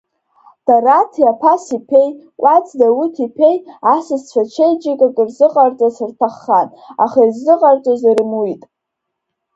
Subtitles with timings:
[0.65, 2.09] Дараҭиа Пас-иԥеи
[2.41, 3.57] Кәаӡ Дауҭ-иԥеи
[3.93, 6.67] асасцәа чеиџьыкак рзыҟарҵарц рҭаххан,
[7.03, 8.61] аха иззыҟарҵоз ирымуит.